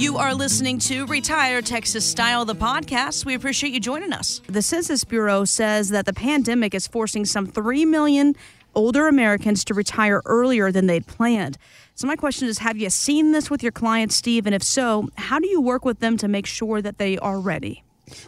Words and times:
You 0.00 0.16
are 0.16 0.32
listening 0.32 0.78
to 0.78 1.04
Retire 1.04 1.60
Texas 1.60 2.06
Style, 2.06 2.46
the 2.46 2.54
podcast. 2.54 3.26
We 3.26 3.34
appreciate 3.34 3.74
you 3.74 3.80
joining 3.80 4.14
us. 4.14 4.40
The 4.46 4.62
Census 4.62 5.04
Bureau 5.04 5.44
says 5.44 5.90
that 5.90 6.06
the 6.06 6.14
pandemic 6.14 6.74
is 6.74 6.86
forcing 6.86 7.26
some 7.26 7.46
3 7.46 7.84
million 7.84 8.34
older 8.74 9.08
Americans 9.08 9.62
to 9.64 9.74
retire 9.74 10.22
earlier 10.24 10.72
than 10.72 10.86
they'd 10.86 11.06
planned. 11.06 11.58
So, 11.96 12.06
my 12.06 12.16
question 12.16 12.48
is 12.48 12.60
Have 12.60 12.78
you 12.78 12.88
seen 12.88 13.32
this 13.32 13.50
with 13.50 13.62
your 13.62 13.72
clients, 13.72 14.16
Steve? 14.16 14.46
And 14.46 14.54
if 14.54 14.62
so, 14.62 15.10
how 15.16 15.38
do 15.38 15.46
you 15.46 15.60
work 15.60 15.84
with 15.84 15.98
them 15.98 16.16
to 16.16 16.28
make 16.28 16.46
sure 16.46 16.80
that 16.80 16.96
they 16.96 17.18
are 17.18 17.38
ready? 17.38 17.84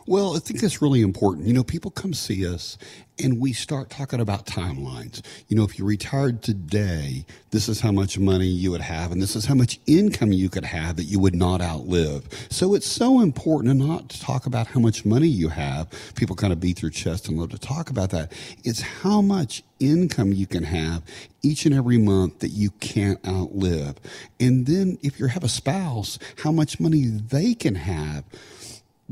Well, 0.06 0.36
I 0.36 0.38
think 0.38 0.60
that's 0.60 0.82
really 0.82 1.02
important. 1.02 1.46
You 1.46 1.52
know, 1.52 1.64
people 1.64 1.91
come 1.91 2.14
see 2.14 2.46
us 2.46 2.78
and 3.22 3.38
we 3.38 3.52
start 3.52 3.91
talking 3.91 4.20
about 4.20 4.46
timelines. 4.46 5.22
You 5.48 5.56
know, 5.56 5.64
if 5.64 5.78
you 5.78 5.84
retired 5.84 6.42
today, 6.42 7.27
this 7.50 7.68
is 7.68 7.80
how 7.80 7.92
much 7.92 8.18
money 8.18 8.46
you 8.46 8.70
would 8.70 8.80
have, 8.80 9.12
and 9.12 9.20
this 9.22 9.36
is 9.36 9.45
how 9.45 9.55
much 9.55 9.78
income 9.86 10.32
you 10.32 10.48
could 10.48 10.64
have 10.64 10.96
that 10.96 11.05
you 11.05 11.18
would 11.20 11.34
not 11.34 11.60
outlive. 11.60 12.27
So 12.50 12.74
it's 12.74 12.86
so 12.86 13.20
important 13.20 13.78
to 13.78 13.86
not 13.86 14.08
to 14.10 14.20
talk 14.20 14.46
about 14.46 14.68
how 14.68 14.80
much 14.80 15.05
money 15.05 15.28
you 15.28 15.48
have. 15.48 15.88
People 16.14 16.36
kind 16.36 16.52
of 16.52 16.60
beat 16.60 16.80
their 16.80 16.91
chest 16.91 17.28
and 17.28 17.38
love 17.38 17.50
to 17.50 17.58
talk 17.58 17.91
about 17.91 18.10
that. 18.10 18.33
It's 18.64 18.80
how 18.80 19.20
much 19.20 19.62
income 19.78 20.33
you 20.33 20.46
can 20.46 20.64
have 20.64 21.02
each 21.42 21.66
and 21.66 21.74
every 21.74 21.98
month 21.98 22.38
that 22.38 22.50
you 22.50 22.70
can't 22.80 23.24
outlive. 23.27 23.96
And 24.41 24.66
then 24.66 24.98
if 25.02 25.19
you 25.19 25.27
have 25.27 25.44
a 25.44 25.48
spouse, 25.48 26.19
how 26.42 26.53
much 26.53 26.80
money 26.80 27.05
they 27.05 27.55
can 27.55 27.75
have 27.75 28.25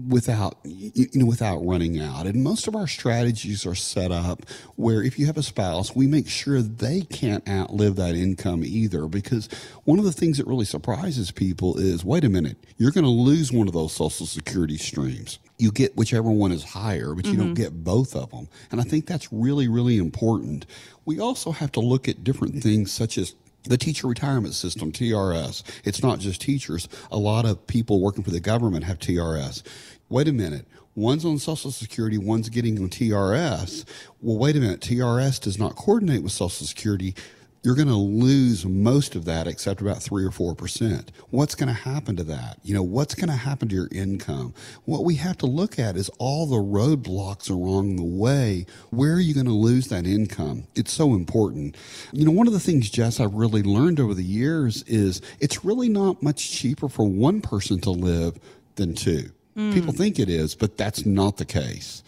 without 0.08 0.56
you 0.64 1.08
know 1.14 1.26
without 1.26 1.58
running 1.58 2.00
out. 2.00 2.26
And 2.26 2.42
most 2.42 2.68
of 2.68 2.74
our 2.74 2.86
strategies 2.86 3.66
are 3.66 3.74
set 3.74 4.12
up 4.12 4.44
where 4.76 5.02
if 5.02 5.18
you 5.18 5.26
have 5.26 5.36
a 5.36 5.42
spouse 5.42 5.94
we 5.94 6.06
make 6.06 6.28
sure 6.28 6.62
they 6.62 7.02
can't 7.02 7.46
outlive 7.48 7.96
that 7.96 8.14
income 8.14 8.62
either 8.64 9.06
because 9.06 9.48
one 9.84 9.98
of 9.98 10.04
the 10.04 10.12
things 10.12 10.38
that 10.38 10.46
really 10.46 10.64
surprises 10.64 11.30
people 11.30 11.76
is 11.78 12.04
wait 12.04 12.24
a 12.24 12.28
minute 12.28 12.56
you're 12.76 12.92
going 12.92 13.04
to 13.04 13.10
lose 13.10 13.52
one 13.52 13.66
of 13.66 13.74
those 13.74 13.92
social 13.92 14.26
security 14.26 14.76
streams. 14.76 15.38
You 15.58 15.70
get 15.70 15.96
whichever 15.96 16.30
one 16.30 16.52
is 16.52 16.64
higher 16.64 17.14
but 17.14 17.26
you 17.26 17.32
mm-hmm. 17.32 17.40
don't 17.40 17.54
get 17.54 17.84
both 17.84 18.14
of 18.14 18.30
them 18.30 18.48
and 18.70 18.80
i 18.80 18.84
think 18.84 19.06
that's 19.06 19.32
really 19.32 19.68
really 19.68 19.98
important. 19.98 20.66
We 21.04 21.18
also 21.18 21.50
have 21.50 21.72
to 21.72 21.80
look 21.80 22.08
at 22.08 22.22
different 22.22 22.62
things 22.62 22.92
such 22.92 23.18
as 23.18 23.34
the 23.64 23.76
teacher 23.76 24.06
retirement 24.06 24.54
system, 24.54 24.92
TRS. 24.92 25.62
It's 25.84 26.02
not 26.02 26.18
just 26.18 26.40
teachers. 26.40 26.88
A 27.10 27.18
lot 27.18 27.44
of 27.44 27.66
people 27.66 28.00
working 28.00 28.24
for 28.24 28.30
the 28.30 28.40
government 28.40 28.84
have 28.84 28.98
TRS. 28.98 29.62
Wait 30.08 30.28
a 30.28 30.32
minute. 30.32 30.66
One's 30.96 31.24
on 31.24 31.38
Social 31.38 31.70
Security, 31.70 32.18
one's 32.18 32.48
getting 32.48 32.78
on 32.78 32.88
TRS. 32.88 33.84
Well, 34.20 34.38
wait 34.38 34.56
a 34.56 34.60
minute. 34.60 34.80
TRS 34.80 35.40
does 35.40 35.58
not 35.58 35.76
coordinate 35.76 36.22
with 36.22 36.32
Social 36.32 36.66
Security 36.66 37.14
you're 37.62 37.74
going 37.74 37.88
to 37.88 37.94
lose 37.94 38.64
most 38.64 39.14
of 39.14 39.26
that 39.26 39.46
except 39.46 39.80
about 39.80 40.02
three 40.02 40.24
or 40.24 40.30
four 40.30 40.54
percent. 40.54 41.12
What's 41.30 41.54
going 41.54 41.68
to 41.68 41.74
happen 41.74 42.16
to 42.16 42.24
that? 42.24 42.58
You 42.62 42.74
know, 42.74 42.82
what's 42.82 43.14
going 43.14 43.28
to 43.28 43.36
happen 43.36 43.68
to 43.68 43.74
your 43.74 43.88
income? 43.92 44.54
What 44.86 45.04
we 45.04 45.16
have 45.16 45.36
to 45.38 45.46
look 45.46 45.78
at 45.78 45.96
is 45.96 46.08
all 46.18 46.46
the 46.46 46.56
roadblocks 46.56 47.50
along 47.50 47.96
the 47.96 48.04
way. 48.04 48.64
Where 48.90 49.12
are 49.12 49.20
you 49.20 49.34
going 49.34 49.46
to 49.46 49.52
lose 49.52 49.88
that 49.88 50.06
income? 50.06 50.64
It's 50.74 50.92
so 50.92 51.14
important. 51.14 51.76
You 52.12 52.24
know, 52.24 52.32
one 52.32 52.46
of 52.46 52.54
the 52.54 52.60
things, 52.60 52.88
Jess, 52.88 53.20
I've 53.20 53.34
really 53.34 53.62
learned 53.62 54.00
over 54.00 54.14
the 54.14 54.24
years 54.24 54.82
is 54.84 55.20
it's 55.38 55.64
really 55.64 55.88
not 55.88 56.22
much 56.22 56.50
cheaper 56.50 56.88
for 56.88 57.06
one 57.06 57.42
person 57.42 57.80
to 57.82 57.90
live 57.90 58.38
than 58.76 58.94
two. 58.94 59.30
Mm. 59.56 59.74
People 59.74 59.92
think 59.92 60.18
it 60.18 60.30
is, 60.30 60.54
but 60.54 60.78
that's 60.78 61.04
not 61.04 61.36
the 61.36 61.44
case 61.44 62.02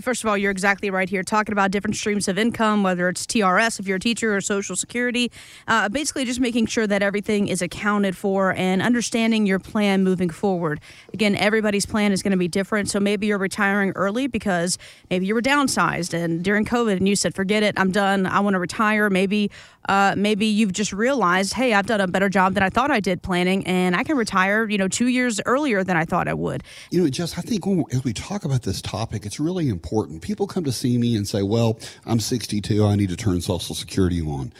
first 0.00 0.22
of 0.22 0.28
all, 0.28 0.36
you're 0.36 0.50
exactly 0.50 0.90
right 0.90 1.08
here, 1.08 1.22
talking 1.22 1.52
about 1.52 1.70
different 1.70 1.96
streams 1.96 2.28
of 2.28 2.38
income, 2.38 2.82
whether 2.82 3.08
it's 3.08 3.26
TRS 3.26 3.80
if 3.80 3.86
you're 3.86 3.96
a 3.96 4.00
teacher 4.00 4.36
or 4.36 4.40
Social 4.40 4.76
Security. 4.76 5.30
Uh, 5.66 5.88
basically, 5.88 6.24
just 6.24 6.40
making 6.40 6.66
sure 6.66 6.86
that 6.86 7.02
everything 7.02 7.48
is 7.48 7.62
accounted 7.62 8.16
for 8.16 8.54
and 8.54 8.82
understanding 8.82 9.46
your 9.46 9.58
plan 9.58 10.04
moving 10.04 10.30
forward. 10.30 10.80
Again, 11.12 11.34
everybody's 11.36 11.86
plan 11.86 12.12
is 12.12 12.22
going 12.22 12.32
to 12.32 12.36
be 12.36 12.48
different. 12.48 12.90
So 12.90 13.00
maybe 13.00 13.26
you're 13.26 13.38
retiring 13.38 13.92
early 13.96 14.26
because 14.26 14.78
maybe 15.10 15.26
you 15.26 15.34
were 15.34 15.42
downsized 15.42 16.14
and 16.14 16.42
during 16.44 16.64
COVID 16.64 16.96
and 16.96 17.08
you 17.08 17.16
said, 17.16 17.34
forget 17.34 17.62
it, 17.62 17.78
I'm 17.78 17.90
done, 17.90 18.26
I 18.26 18.40
want 18.40 18.54
to 18.54 18.60
retire. 18.60 19.10
Maybe 19.10 19.50
uh, 19.88 20.14
maybe 20.16 20.46
you've 20.46 20.72
just 20.72 20.92
realized, 20.92 21.54
hey, 21.54 21.74
I've 21.74 21.86
done 21.86 22.00
a 22.00 22.06
better 22.06 22.28
job 22.28 22.54
than 22.54 22.62
I 22.62 22.70
thought 22.70 22.90
I 22.90 23.00
did 23.00 23.22
planning, 23.22 23.66
and 23.66 23.96
I 23.96 24.04
can 24.04 24.16
retire, 24.16 24.68
you 24.68 24.78
know, 24.78 24.88
two 24.88 25.08
years 25.08 25.40
earlier 25.46 25.82
than 25.82 25.96
I 25.96 26.04
thought 26.04 26.28
I 26.28 26.34
would. 26.34 26.62
You 26.90 27.02
know, 27.02 27.08
Jess, 27.08 27.38
I 27.38 27.42
think 27.42 27.66
when, 27.66 27.84
as 27.92 28.04
we 28.04 28.12
talk 28.12 28.44
about 28.44 28.62
this 28.62 28.82
topic, 28.82 29.24
it's 29.24 29.40
really 29.40 29.68
important. 29.68 30.22
People 30.22 30.46
come 30.46 30.64
to 30.64 30.72
see 30.72 30.98
me 30.98 31.16
and 31.16 31.26
say, 31.26 31.42
well, 31.42 31.78
I'm 32.06 32.20
62, 32.20 32.84
I 32.84 32.94
need 32.96 33.08
to 33.08 33.16
turn 33.16 33.40
Social 33.40 33.74
Security 33.74 34.20
on. 34.20 34.52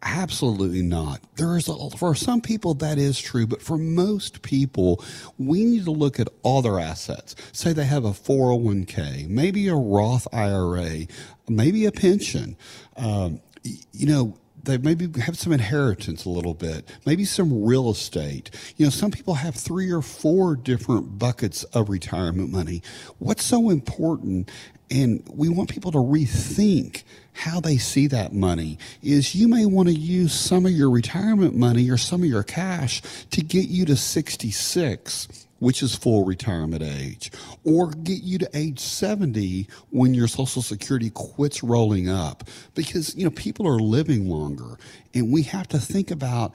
Absolutely 0.00 0.82
not. 0.82 1.20
There 1.36 1.56
is 1.56 1.68
a, 1.68 1.90
for 1.96 2.14
some 2.14 2.40
people 2.40 2.74
that 2.74 2.98
is 2.98 3.18
true, 3.18 3.48
but 3.48 3.60
for 3.60 3.76
most 3.76 4.42
people, 4.42 5.04
we 5.38 5.64
need 5.64 5.86
to 5.86 5.90
look 5.90 6.20
at 6.20 6.28
all 6.44 6.62
their 6.62 6.78
assets. 6.78 7.34
Say 7.52 7.72
they 7.72 7.84
have 7.84 8.04
a 8.04 8.10
401k, 8.10 9.28
maybe 9.28 9.66
a 9.66 9.74
Roth 9.74 10.28
IRA, 10.32 11.06
maybe 11.48 11.84
a 11.86 11.90
pension. 11.90 12.56
Um, 12.96 13.40
you 13.64 14.06
know, 14.06 14.36
they 14.68 14.76
maybe 14.76 15.20
have 15.20 15.38
some 15.38 15.52
inheritance 15.52 16.26
a 16.26 16.28
little 16.28 16.52
bit, 16.52 16.86
maybe 17.06 17.24
some 17.24 17.64
real 17.64 17.90
estate. 17.90 18.50
You 18.76 18.86
know, 18.86 18.90
some 18.90 19.10
people 19.10 19.34
have 19.34 19.54
three 19.54 19.90
or 19.90 20.02
four 20.02 20.56
different 20.56 21.18
buckets 21.18 21.64
of 21.64 21.88
retirement 21.88 22.52
money. 22.52 22.82
What's 23.18 23.44
so 23.44 23.70
important? 23.70 24.50
And 24.90 25.26
we 25.32 25.48
want 25.48 25.70
people 25.70 25.90
to 25.92 25.98
rethink 25.98 27.02
how 27.32 27.60
they 27.60 27.78
see 27.78 28.08
that 28.08 28.34
money 28.34 28.78
is 29.02 29.34
you 29.34 29.48
may 29.48 29.64
want 29.64 29.88
to 29.88 29.94
use 29.94 30.34
some 30.34 30.66
of 30.66 30.72
your 30.72 30.90
retirement 30.90 31.56
money 31.56 31.88
or 31.88 31.96
some 31.96 32.22
of 32.22 32.28
your 32.28 32.42
cash 32.42 33.00
to 33.30 33.40
get 33.42 33.68
you 33.68 33.86
to 33.86 33.96
66 33.96 35.46
which 35.58 35.82
is 35.82 35.94
full 35.94 36.24
retirement 36.24 36.82
age, 36.82 37.30
or 37.64 37.90
get 37.90 38.22
you 38.22 38.38
to 38.38 38.48
age 38.54 38.78
70 38.78 39.68
when 39.90 40.14
your 40.14 40.28
Social 40.28 40.62
Security 40.62 41.10
quits 41.10 41.62
rolling 41.62 42.08
up. 42.08 42.44
Because, 42.74 43.14
you 43.16 43.24
know, 43.24 43.30
people 43.30 43.66
are 43.66 43.78
living 43.78 44.28
longer, 44.28 44.78
and 45.14 45.32
we 45.32 45.42
have 45.42 45.68
to 45.68 45.78
think 45.78 46.10
about 46.10 46.52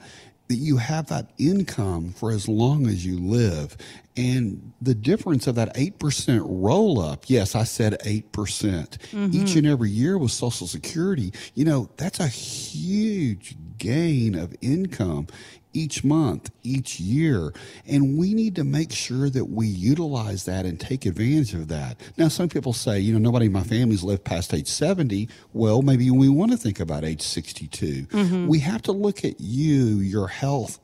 that 0.48 0.56
you 0.56 0.76
have 0.76 1.06
that 1.06 1.30
income 1.38 2.12
for 2.12 2.30
as 2.30 2.48
long 2.48 2.86
as 2.86 3.04
you 3.04 3.18
live. 3.18 3.76
And 4.16 4.72
the 4.80 4.94
difference 4.94 5.46
of 5.46 5.56
that 5.56 5.74
8% 5.74 6.42
roll 6.44 7.00
up, 7.00 7.24
yes, 7.26 7.54
I 7.54 7.64
said 7.64 7.98
8% 8.00 8.22
mm 8.30 8.98
hmm 9.10 9.24
each 9.34 9.56
and 9.56 9.66
every 9.66 9.90
year 9.90 10.16
with 10.16 10.30
Social 10.30 10.66
Security, 10.66 11.32
you 11.54 11.64
know, 11.64 11.90
that's 11.96 12.20
a 12.20 12.28
huge 12.28 13.56
gain 13.78 14.34
of 14.36 14.54
income 14.60 15.26
each 15.74 16.04
month, 16.04 16.50
each 16.62 17.00
year. 17.00 17.52
And 17.86 18.16
we 18.16 18.32
need 18.32 18.54
to 18.56 18.64
make 18.64 18.92
sure 18.92 19.28
that 19.28 19.46
we 19.46 19.66
utilize 19.66 20.44
that 20.44 20.64
and 20.64 20.78
take 20.78 21.04
advantage 21.04 21.52
of 21.52 21.68
that. 21.68 22.00
Now, 22.16 22.28
some 22.28 22.48
people 22.48 22.72
say, 22.72 23.00
you 23.00 23.12
know, 23.12 23.18
nobody 23.18 23.46
in 23.46 23.52
my 23.52 23.64
family's 23.64 24.02
lived 24.02 24.24
past 24.24 24.54
age 24.54 24.68
70. 24.68 25.28
Well, 25.52 25.82
maybe 25.82 26.10
we 26.10 26.28
want 26.28 26.52
to 26.52 26.56
think 26.56 26.80
about 26.80 27.04
age 27.04 27.22
62. 27.22 28.06
Mm-hmm. 28.06 28.46
We 28.46 28.60
have 28.60 28.82
to 28.82 28.92
look 28.92 29.24
at 29.24 29.40
you, 29.40 29.98
your 29.98 30.28
health, 30.28 30.78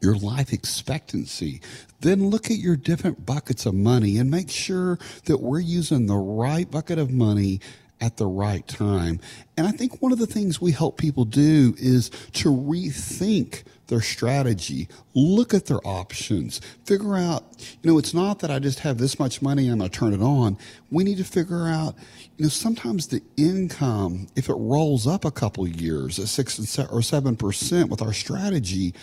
your 0.00 0.16
life 0.16 0.52
expectancy. 0.52 1.60
Then 2.00 2.28
look 2.28 2.50
at 2.50 2.58
your 2.58 2.76
different 2.76 3.24
buckets 3.24 3.66
of 3.66 3.74
money 3.74 4.18
and 4.18 4.30
make 4.30 4.50
sure 4.50 4.98
that 5.24 5.38
we're 5.38 5.60
using 5.60 6.06
the 6.06 6.16
right 6.16 6.70
bucket 6.70 6.98
of 6.98 7.10
money 7.10 7.60
at 8.00 8.16
the 8.16 8.26
right 8.26 8.66
time. 8.66 9.20
And 9.56 9.66
I 9.66 9.70
think 9.70 10.02
one 10.02 10.12
of 10.12 10.18
the 10.18 10.26
things 10.26 10.60
we 10.60 10.72
help 10.72 10.98
people 10.98 11.24
do 11.24 11.74
is 11.78 12.10
to 12.34 12.50
rethink 12.50 13.62
their 13.86 14.00
strategy, 14.00 14.88
look 15.14 15.52
at 15.52 15.66
their 15.66 15.78
options, 15.86 16.60
figure 16.84 17.16
out, 17.16 17.44
you 17.82 17.90
know, 17.90 17.98
it's 17.98 18.14
not 18.14 18.38
that 18.40 18.50
I 18.50 18.58
just 18.58 18.80
have 18.80 18.98
this 18.98 19.18
much 19.18 19.42
money, 19.42 19.64
and 19.64 19.72
I'm 19.72 19.78
going 19.78 19.90
to 19.90 19.98
turn 19.98 20.12
it 20.14 20.22
on. 20.22 20.56
We 20.90 21.04
need 21.04 21.18
to 21.18 21.24
figure 21.24 21.68
out, 21.68 21.94
you 22.36 22.44
know, 22.44 22.48
sometimes 22.48 23.08
the 23.08 23.22
income, 23.36 24.28
if 24.36 24.48
it 24.48 24.54
rolls 24.54 25.06
up 25.06 25.24
a 25.24 25.30
couple 25.30 25.68
years 25.68 26.18
at 26.18 26.28
six 26.28 26.58
and 26.58 26.88
or 26.90 27.02
seven 27.02 27.36
percent 27.36 27.90
with 27.90 28.02
our 28.02 28.12
strategy, 28.12 28.94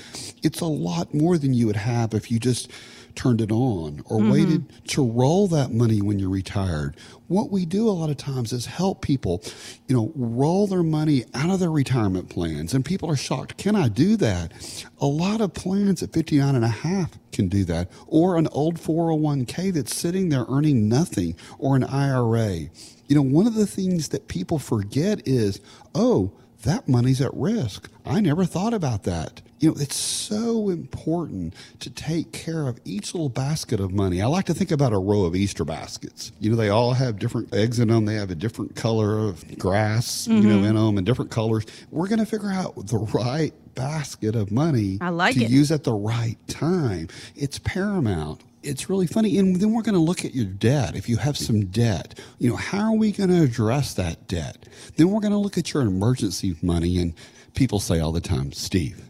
it's 0.43 0.61
a 0.61 0.65
lot 0.65 1.13
more 1.13 1.37
than 1.37 1.53
you 1.53 1.67
would 1.67 1.75
have 1.75 2.13
if 2.13 2.31
you 2.31 2.39
just 2.39 2.71
turned 3.15 3.41
it 3.41 3.51
on 3.51 4.01
or 4.05 4.19
mm-hmm. 4.19 4.31
waited 4.31 4.87
to 4.89 5.05
roll 5.05 5.47
that 5.47 5.71
money 5.71 6.01
when 6.01 6.19
you're 6.19 6.29
retired. 6.29 6.95
What 7.27 7.51
we 7.51 7.65
do 7.65 7.87
a 7.87 7.91
lot 7.91 8.09
of 8.09 8.17
times 8.17 8.51
is 8.51 8.65
help 8.65 9.01
people, 9.01 9.41
you 9.87 9.95
know, 9.95 10.11
roll 10.15 10.67
their 10.67 10.83
money 10.83 11.25
out 11.33 11.49
of 11.49 11.59
their 11.59 11.71
retirement 11.71 12.29
plans. 12.29 12.73
And 12.73 12.83
people 12.83 13.09
are 13.09 13.15
shocked. 13.15 13.57
Can 13.57 13.75
I 13.75 13.87
do 13.87 14.17
that? 14.17 14.51
A 14.99 15.05
lot 15.05 15.41
of 15.41 15.53
plans 15.53 16.03
at 16.03 16.13
59 16.13 16.55
and 16.55 16.65
a 16.65 16.69
half 16.69 17.17
can 17.31 17.47
do 17.47 17.63
that 17.65 17.89
or 18.07 18.37
an 18.37 18.47
old 18.47 18.75
401k 18.75 19.73
that's 19.73 19.95
sitting 19.95 20.29
there 20.29 20.45
earning 20.49 20.89
nothing 20.89 21.35
or 21.57 21.75
an 21.75 21.83
IRA. 21.83 22.69
You 23.07 23.15
know, 23.15 23.21
one 23.21 23.47
of 23.47 23.55
the 23.55 23.67
things 23.67 24.09
that 24.09 24.27
people 24.27 24.59
forget 24.59 25.27
is, 25.27 25.59
oh, 25.95 26.31
that 26.63 26.87
money's 26.87 27.21
at 27.21 27.33
risk. 27.33 27.89
I 28.05 28.19
never 28.19 28.45
thought 28.45 28.73
about 28.73 29.03
that. 29.03 29.41
You 29.59 29.69
know, 29.69 29.75
it's 29.79 29.95
so 29.95 30.69
important 30.69 31.53
to 31.79 31.89
take 31.91 32.31
care 32.31 32.67
of 32.67 32.79
each 32.83 33.13
little 33.13 33.29
basket 33.29 33.79
of 33.79 33.91
money. 33.91 34.21
I 34.21 34.25
like 34.25 34.45
to 34.45 34.55
think 34.55 34.71
about 34.71 34.91
a 34.91 34.97
row 34.97 35.23
of 35.23 35.35
Easter 35.35 35.63
baskets. 35.63 36.31
You 36.39 36.49
know, 36.49 36.55
they 36.55 36.69
all 36.69 36.93
have 36.93 37.19
different 37.19 37.53
eggs 37.53 37.79
in 37.79 37.89
them. 37.89 38.05
They 38.05 38.15
have 38.15 38.31
a 38.31 38.35
different 38.35 38.75
color 38.75 39.19
of 39.19 39.59
grass, 39.59 40.27
mm-hmm. 40.27 40.47
you 40.47 40.49
know, 40.49 40.67
in 40.67 40.75
them 40.75 40.97
and 40.97 41.05
different 41.05 41.29
colors. 41.29 41.65
We're 41.91 42.07
going 42.07 42.19
to 42.19 42.25
figure 42.25 42.51
out 42.51 42.87
the 42.87 42.97
right 43.13 43.53
basket 43.75 44.35
of 44.35 44.51
money 44.51 44.97
I 44.99 45.09
like 45.09 45.35
to 45.35 45.43
it. 45.43 45.49
use 45.49 45.71
at 45.71 45.83
the 45.83 45.93
right 45.93 46.37
time. 46.47 47.07
It's 47.35 47.59
paramount 47.59 48.41
it's 48.63 48.89
really 48.89 49.07
funny. 49.07 49.37
And 49.37 49.55
then 49.57 49.73
we're 49.73 49.81
going 49.81 49.95
to 49.95 50.01
look 50.01 50.25
at 50.25 50.35
your 50.35 50.45
debt. 50.45 50.95
If 50.95 51.09
you 51.09 51.17
have 51.17 51.37
some 51.37 51.65
debt, 51.65 52.19
you 52.39 52.49
know, 52.49 52.55
how 52.55 52.91
are 52.91 52.97
we 52.97 53.11
going 53.11 53.29
to 53.29 53.43
address 53.43 53.93
that 53.95 54.27
debt? 54.27 54.67
Then 54.95 55.09
we're 55.09 55.21
going 55.21 55.33
to 55.33 55.37
look 55.37 55.57
at 55.57 55.73
your 55.73 55.83
emergency 55.83 56.55
money. 56.61 56.97
And 56.99 57.13
people 57.53 57.79
say 57.79 57.99
all 57.99 58.11
the 58.11 58.21
time, 58.21 58.51
Steve, 58.51 59.09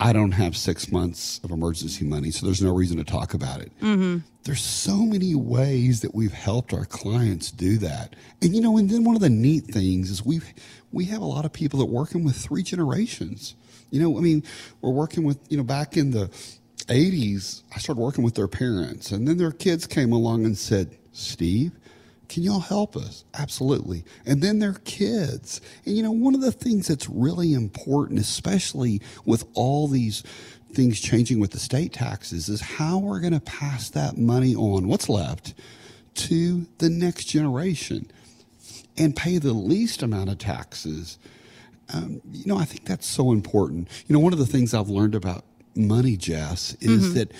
I 0.00 0.12
don't 0.12 0.32
have 0.32 0.56
six 0.56 0.92
months 0.92 1.40
of 1.42 1.50
emergency 1.50 2.04
money, 2.04 2.30
so 2.30 2.46
there's 2.46 2.62
no 2.62 2.72
reason 2.72 2.98
to 2.98 3.04
talk 3.04 3.34
about 3.34 3.60
it. 3.60 3.72
Mm-hmm. 3.80 4.18
There's 4.44 4.62
so 4.62 4.96
many 4.98 5.34
ways 5.34 6.02
that 6.02 6.14
we've 6.14 6.32
helped 6.32 6.72
our 6.72 6.84
clients 6.84 7.50
do 7.50 7.78
that. 7.78 8.14
And, 8.40 8.54
you 8.54 8.60
know, 8.60 8.76
and 8.78 8.88
then 8.88 9.02
one 9.02 9.16
of 9.16 9.20
the 9.20 9.28
neat 9.28 9.64
things 9.64 10.10
is 10.10 10.24
we 10.24 10.40
we 10.92 11.06
have 11.06 11.20
a 11.20 11.26
lot 11.26 11.44
of 11.44 11.52
people 11.52 11.80
that 11.80 11.86
working 11.86 12.24
with 12.24 12.36
three 12.36 12.62
generations. 12.62 13.56
You 13.90 14.00
know, 14.00 14.16
I 14.16 14.20
mean, 14.20 14.44
we're 14.80 14.90
working 14.90 15.24
with, 15.24 15.38
you 15.48 15.56
know, 15.56 15.64
back 15.64 15.96
in 15.96 16.12
the 16.12 16.30
80s, 16.88 17.62
I 17.74 17.78
started 17.78 18.00
working 18.00 18.24
with 18.24 18.34
their 18.34 18.48
parents, 18.48 19.12
and 19.12 19.28
then 19.28 19.36
their 19.36 19.52
kids 19.52 19.86
came 19.86 20.12
along 20.12 20.44
and 20.44 20.56
said, 20.56 20.96
Steve, 21.12 21.72
can 22.28 22.42
y'all 22.42 22.60
help 22.60 22.96
us? 22.96 23.24
Absolutely. 23.34 24.04
And 24.26 24.42
then 24.42 24.58
their 24.58 24.74
kids. 24.84 25.60
And 25.86 25.96
you 25.96 26.02
know, 26.02 26.10
one 26.10 26.34
of 26.34 26.40
the 26.42 26.52
things 26.52 26.88
that's 26.88 27.08
really 27.08 27.54
important, 27.54 28.20
especially 28.20 29.00
with 29.24 29.44
all 29.54 29.88
these 29.88 30.22
things 30.72 31.00
changing 31.00 31.40
with 31.40 31.52
the 31.52 31.58
state 31.58 31.94
taxes, 31.94 32.48
is 32.48 32.60
how 32.60 32.98
we're 32.98 33.20
going 33.20 33.32
to 33.32 33.40
pass 33.40 33.88
that 33.90 34.18
money 34.18 34.54
on, 34.54 34.88
what's 34.88 35.08
left, 35.08 35.54
to 36.14 36.66
the 36.78 36.90
next 36.90 37.24
generation 37.24 38.10
and 38.98 39.16
pay 39.16 39.38
the 39.38 39.52
least 39.52 40.02
amount 40.02 40.28
of 40.28 40.38
taxes. 40.38 41.18
Um, 41.94 42.20
you 42.30 42.44
know, 42.46 42.58
I 42.58 42.64
think 42.64 42.84
that's 42.84 43.06
so 43.06 43.32
important. 43.32 43.88
You 44.06 44.12
know, 44.12 44.20
one 44.20 44.32
of 44.34 44.38
the 44.38 44.46
things 44.46 44.74
I've 44.74 44.90
learned 44.90 45.14
about 45.14 45.44
money, 45.78 46.16
Jess, 46.16 46.76
is 46.80 47.04
mm-hmm. 47.04 47.14
that 47.14 47.32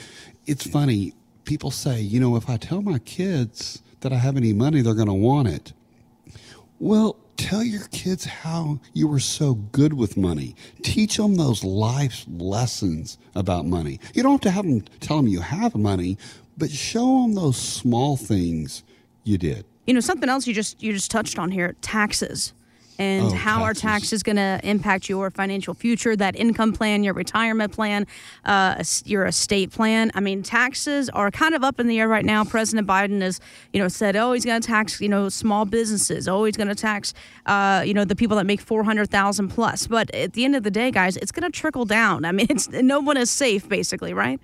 it's 0.47 0.67
funny. 0.67 1.13
People 1.45 1.71
say, 1.71 2.01
you 2.01 2.21
know, 2.21 2.37
if 2.37 2.49
I 2.49 2.57
tell 2.57 2.83
my 2.83 2.99
kids 3.01 3.83
that 4.01 4.13
I 4.13 4.17
have 4.17 4.37
any 4.37 4.53
money, 4.53 4.81
they're 4.81 4.95
going 4.95 5.09
to 5.09 5.15
want 5.15 5.49
it. 5.49 5.73
Well, 6.79 7.17
tell 7.37 7.63
your 7.63 7.87
kids 7.89 8.25
how 8.25 8.81
you 8.93 9.09
were 9.09 9.19
so 9.19 9.55
good 9.55 9.95
with 9.95 10.17
money. 10.17 10.55
Teach 10.83 11.17
them 11.17 11.37
those 11.37 11.65
life 11.65 12.25
lessons 12.29 13.19
about 13.35 13.67
money. 13.67 13.99
You 14.15 14.23
don't 14.23 14.33
have 14.33 14.41
to 14.43 14.51
have 14.51 14.65
them 14.65 14.83
tell 15.01 15.17
them 15.17 15.27
you 15.27 15.41
have 15.41 15.75
money, 15.75 16.19
but 16.57 16.71
show 16.71 17.23
them 17.23 17.35
those 17.35 17.57
small 17.57 18.17
things 18.17 18.85
you 19.25 19.39
did. 19.39 19.65
You 19.87 19.95
know, 19.95 20.01
something 20.01 20.29
else 20.29 20.47
you 20.47 20.55
just 20.55 20.83
you 20.83 20.93
just 20.93 21.11
touched 21.11 21.39
on 21.39 21.51
here, 21.51 21.75
taxes 21.81 22.53
and 22.99 23.27
oh, 23.27 23.31
how 23.31 23.59
taxes. 23.61 23.65
are 23.65 23.89
taxes 23.89 24.23
going 24.23 24.37
to 24.37 24.61
impact 24.65 25.09
your 25.09 25.31
financial 25.31 25.75
future, 25.75 26.17
that 26.17 26.35
income 26.37 26.73
plan, 26.73 27.05
your 27.05 27.15
retirement 27.15 27.73
plan, 27.73 28.07
uh, 28.45 28.83
your 29.05 29.27
estate 29.27 29.71
plan. 29.71 30.11
I 30.15 30.21
mean, 30.21 30.43
taxes 30.43 31.09
are 31.11 31.31
kind 31.31 31.55
of 31.55 31.63
up 31.63 31.79
in 31.79 31.87
the 31.87 32.01
air 32.01 32.09
right 32.09 32.25
now. 32.25 32.45
President 32.45 32.87
Biden 32.87 33.21
has, 33.23 33.41
you 33.73 33.81
know, 33.81 33.89
said, 33.89 34.17
oh, 34.17 34.33
he's 34.33 34.45
going 34.45 34.61
to 34.61 34.67
tax, 34.67 35.01
you 35.01 35.09
know, 35.09 35.29
small 35.29 35.65
businesses. 35.65 36.27
Oh, 36.27 36.45
he's 36.45 36.57
going 36.57 36.69
to 36.69 36.75
tax, 36.75 37.15
uh, 37.47 37.83
you 37.87 37.95
know, 37.95 38.05
the 38.05 38.17
people 38.17 38.37
that 38.37 38.47
make 38.47 38.61
400,000 38.61 39.49
plus. 39.49 39.87
But 39.87 40.13
at 40.15 40.33
the 40.33 40.45
end 40.45 40.57
of 40.57 40.65
the 40.65 40.71
day, 40.71 40.91
guys, 40.91 41.17
it's 41.17 41.33
going 41.33 41.51
to 41.51 41.57
trickle 41.57 41.85
down. 41.85 42.25
I 42.25 42.33
mean, 42.33 42.47
it's 42.51 42.69
no 42.69 43.01
one 43.01 43.17
is 43.17 43.31
safe, 43.31 43.69
basically, 43.69 44.13
right? 44.13 44.41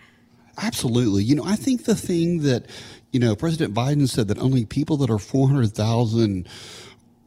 Absolutely. 0.58 1.24
You 1.24 1.34
know, 1.34 1.44
I 1.44 1.56
think 1.56 1.84
the 1.84 1.96
thing 1.96 2.42
that, 2.42 2.66
you 3.10 3.18
know, 3.18 3.34
President 3.34 3.74
Biden 3.74 4.08
said 4.08 4.28
that 4.28 4.38
only 4.38 4.64
people 4.64 4.96
that 4.98 5.10
are 5.10 5.18
400,000 5.18 6.48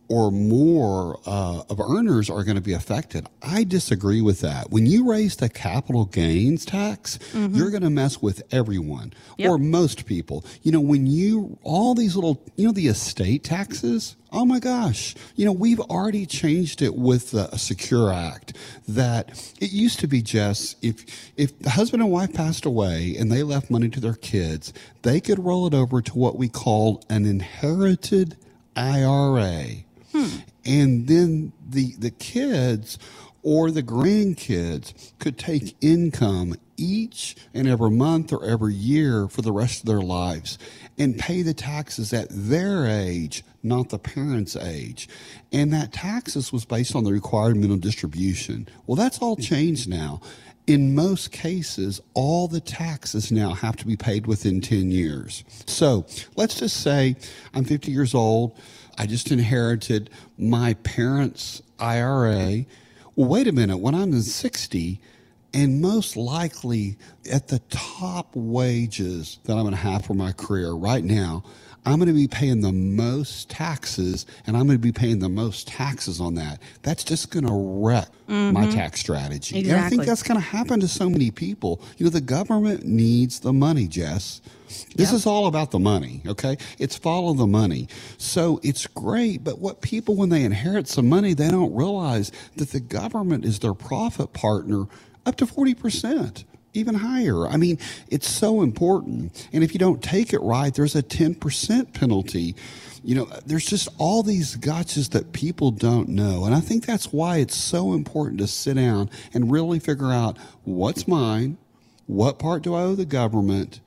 or 0.09 0.31
more 0.31 1.19
uh, 1.25 1.63
of 1.69 1.80
earners 1.80 2.30
are 2.30 2.44
going 2.44 2.56
to 2.56 2.62
be 2.62 2.74
affected. 2.74 3.27
I 3.42 3.63
disagree 3.63 4.21
with 4.21 4.42
that. 4.42 4.71
When 4.71 4.86
you 4.86 5.09
raise 5.09 5.36
the 5.36 5.50
capital 5.50 6.06
gains 6.06 6.65
tax, 6.65 7.18
mm-hmm. 7.33 7.56
you're 7.56 7.69
going 7.69 7.83
to 7.83 7.89
mess 7.89 8.21
with 8.21 8.42
everyone 8.51 9.13
yep. 9.38 9.50
or 9.50 9.57
most 9.57 10.06
people. 10.06 10.45
You 10.63 10.71
know, 10.71 10.80
when 10.80 11.07
you, 11.07 11.57
all 11.63 11.94
these 11.94 12.15
little, 12.15 12.42
you 12.56 12.68
know, 12.68 12.71
the 12.71 12.88
estate 12.88 13.44
taxes, 13.44 14.15
oh 14.31 14.45
my 14.45 14.59
gosh, 14.59 15.15
you 15.36 15.45
know, 15.45 15.51
we've 15.51 15.80
already 15.80 16.25
changed 16.25 16.81
it 16.81 16.95
with 16.95 17.31
the 17.31 17.56
Secure 17.57 18.12
Act 18.12 18.56
that 18.88 19.30
it 19.60 19.71
used 19.71 20.00
to 20.00 20.07
be 20.07 20.21
just 20.21 20.77
if, 20.83 21.31
if 21.36 21.57
the 21.60 21.71
husband 21.71 22.01
and 22.01 22.12
wife 22.12 22.33
passed 22.33 22.65
away 22.65 23.15
and 23.19 23.31
they 23.31 23.44
left 23.44 23.69
money 23.69 23.89
to 23.89 24.00
their 24.00 24.15
kids, 24.15 24.71
they 25.01 25.19
could 25.19 25.39
roll 25.39 25.68
it 25.68 25.74
over 25.74 26.01
to 26.01 26.18
what 26.18 26.38
we 26.38 26.48
call 26.48 27.03
an 27.10 27.25
inherited 27.25 28.38
IRA. 28.75 29.87
And 30.67 31.07
then 31.07 31.53
the, 31.67 31.95
the 31.97 32.11
kids 32.11 32.99
or 33.43 33.71
the 33.71 33.83
grandkids 33.83 35.13
could 35.19 35.37
take 35.37 35.75
income 35.81 36.55
each 36.75 37.35
and 37.53 37.67
every 37.67 37.89
month 37.89 38.33
or 38.33 38.43
every 38.43 38.73
year 38.73 39.27
for 39.27 39.41
the 39.41 39.51
rest 39.51 39.79
of 39.79 39.85
their 39.85 40.01
lives 40.01 40.59
and 40.97 41.17
pay 41.17 41.41
the 41.41 41.53
taxes 41.53 42.11
at 42.13 42.27
their 42.29 42.85
age, 42.85 43.43
not 43.63 43.89
the 43.89 43.99
parents' 43.99 44.55
age. 44.55 45.07
And 45.51 45.71
that 45.73 45.93
taxes 45.93 46.51
was 46.51 46.65
based 46.65 46.95
on 46.95 47.03
the 47.03 47.11
required 47.13 47.55
minimum 47.55 47.79
distribution. 47.79 48.67
Well, 48.85 48.95
that's 48.95 49.19
all 49.19 49.37
changed 49.37 49.87
now. 49.87 50.21
In 50.67 50.93
most 50.93 51.31
cases, 51.31 52.01
all 52.13 52.49
the 52.49 52.59
taxes 52.59 53.31
now 53.31 53.53
have 53.53 53.77
to 53.77 53.87
be 53.87 53.95
paid 53.95 54.27
within 54.27 54.59
10 54.59 54.91
years. 54.91 55.45
So 55.65 56.05
let's 56.35 56.59
just 56.59 56.81
say 56.81 57.15
I'm 57.53 57.63
50 57.63 57.91
years 57.91 58.13
old. 58.13 58.59
I 58.97 59.05
just 59.05 59.31
inherited 59.31 60.09
my 60.38 60.73
parents' 60.75 61.61
IRA. 61.79 62.65
Well, 63.15 63.29
wait 63.29 63.47
a 63.47 63.51
minute. 63.51 63.77
When 63.77 63.95
I'm 63.95 64.13
in 64.13 64.21
60, 64.21 64.99
and 65.53 65.81
most 65.81 66.17
likely 66.17 66.97
at 67.31 67.47
the 67.47 67.59
top 67.69 68.35
wages 68.35 69.39
that 69.45 69.53
I'm 69.53 69.63
going 69.63 69.71
to 69.71 69.77
have 69.79 70.05
for 70.05 70.13
my 70.13 70.31
career 70.31 70.71
right 70.71 71.03
now, 71.03 71.44
I'm 71.88 72.00
going 72.00 72.07
to 72.07 72.13
be 72.13 72.28
paying 72.28 72.62
the 72.62 72.72
most 72.72 73.50
taxes 73.50 74.25
and 74.45 74.57
I'm 74.57 74.68
going 74.68 74.78
to 74.78 74.81
be 74.81 74.92
paying 74.92 75.19
the 75.19 75.30
most 75.30 75.68
taxes 75.68 76.19
on 76.19 76.36
that. 76.36 76.62
That's 76.84 77.04
just 77.04 77.31
going 77.31 77.45
to 77.45 77.54
wreck 77.54 78.10
mm-hmm. 78.28 78.54
my 78.54 78.69
tax 78.69 79.00
strategy. 79.00 79.60
Exactly. 79.60 79.72
And 79.72 79.86
I 79.86 79.89
think 79.89 80.06
that's 80.06 80.24
going 80.24 80.39
to 80.39 80.46
happen 80.46 80.79
to 80.82 80.88
so 80.88 81.10
many 81.10 81.32
people. 81.32 81.82
You 81.98 82.06
know, 82.06 82.10
the 82.10 82.22
government 82.22 82.86
needs 82.86 83.39
the 83.39 83.53
money, 83.53 83.88
Jess. 83.88 84.41
This 84.96 85.12
yep. 85.12 85.13
is 85.13 85.25
all 85.25 85.48
about 85.48 85.72
the 85.72 85.79
money, 85.79 86.22
okay? 86.27 86.58
It's 86.77 86.98
follow 86.98 87.34
the 87.34 87.48
money. 87.48 87.88
So 88.17 88.60
it's 88.63 88.86
great, 88.86 89.44
but 89.44 89.60
what 89.60 89.82
people, 89.82 90.15
when 90.15 90.29
they 90.29 90.44
inherit 90.44 90.89
some 90.89 91.08
money, 91.08 91.34
they 91.34 91.50
don't 91.50 91.74
realize 91.74 92.32
that 92.58 92.72
the 92.72 92.82
government 92.82 93.46
is 93.46 93.60
their 93.60 93.74
profit 93.74 94.34
partner 94.34 94.88
up 95.25 95.38
to 95.38 95.46
40% 95.46 96.44
even 96.77 96.96
higher. 96.96 97.48
I 97.48 97.57
mean, 97.57 97.77
it's 98.10 98.29
so 98.29 98.62
important. 98.62 99.48
And 99.51 99.63
if 99.63 99.74
you 99.74 99.79
don't 99.79 100.01
take 100.01 100.34
it 100.34 100.39
right, 100.39 100.74
there's 100.74 100.96
a 100.96 101.03
10% 101.03 101.93
penalty. 101.93 102.55
You 103.03 103.15
know, 103.15 103.25
there's 103.46 103.65
just 103.65 103.88
all 103.98 104.24
these 104.24 104.57
gotchas 104.57 105.12
that 105.12 105.34
people 105.34 105.72
don't 105.72 106.10
know. 106.10 106.46
And 106.46 106.53
I 106.55 106.60
think 106.60 106.86
that's 106.86 107.12
why 107.13 107.38
it's 107.38 107.55
so 107.55 107.93
important 107.93 108.39
to 108.39 108.48
sit 108.48 108.75
down 108.75 109.10
and 109.34 109.51
really 109.51 109.79
figure 109.79 110.12
out 110.12 110.38
what's 110.63 111.07
mine, 111.07 111.57
what 112.05 112.39
part 112.39 112.63
do 112.63 112.74
I 112.74 112.81
owe 112.81 112.96
the 112.96 113.05
government, 113.05 113.79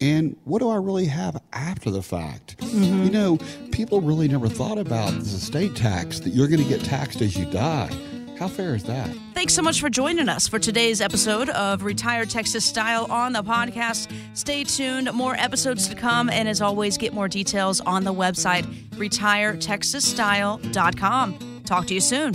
and 0.00 0.36
what 0.44 0.58
do 0.58 0.68
I 0.68 0.76
really 0.76 1.06
have 1.06 1.40
after 1.52 1.90
the 1.90 2.02
fact? 2.02 2.58
Mm-hmm. 2.58 3.04
You 3.04 3.10
know, 3.10 3.38
people 3.70 4.00
really 4.00 4.26
never 4.26 4.48
thought 4.48 4.78
about 4.78 5.12
the 5.12 5.20
estate 5.20 5.76
tax 5.76 6.18
that 6.20 6.30
you're 6.30 6.48
going 6.48 6.62
to 6.62 6.68
get 6.68 6.82
taxed 6.82 7.20
as 7.20 7.36
you 7.36 7.46
die. 7.46 7.96
How 8.42 8.48
fair 8.48 8.74
is 8.74 8.82
that? 8.84 9.08
Thanks 9.34 9.54
so 9.54 9.62
much 9.62 9.80
for 9.80 9.88
joining 9.88 10.28
us 10.28 10.48
for 10.48 10.58
today's 10.58 11.00
episode 11.00 11.48
of 11.50 11.84
Retired 11.84 12.28
Texas 12.28 12.64
Style 12.64 13.06
on 13.08 13.32
the 13.32 13.44
podcast. 13.44 14.12
Stay 14.36 14.64
tuned, 14.64 15.12
more 15.12 15.36
episodes 15.36 15.86
to 15.86 15.94
come, 15.94 16.28
and 16.28 16.48
as 16.48 16.60
always, 16.60 16.98
get 16.98 17.14
more 17.14 17.28
details 17.28 17.80
on 17.82 18.02
the 18.02 18.12
website 18.12 18.64
retiretexasstyle.com. 18.96 21.62
Talk 21.64 21.86
to 21.86 21.94
you 21.94 22.00
soon. 22.00 22.34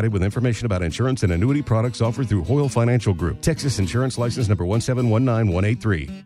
provided 0.00 0.12
with 0.14 0.24
information 0.24 0.64
about 0.64 0.82
insurance 0.82 1.22
and 1.22 1.30
annuity 1.30 1.60
products 1.60 2.00
offered 2.00 2.26
through 2.26 2.42
Hoyle 2.44 2.70
Financial 2.70 3.12
Group, 3.12 3.42
Texas 3.42 3.78
Insurance 3.78 4.16
License 4.16 4.48
number 4.48 4.64
1719183. 4.64 6.24